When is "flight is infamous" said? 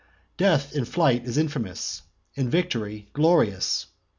0.85-2.01